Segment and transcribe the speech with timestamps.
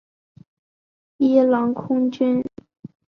[1.17, 2.43] 伊朗空军。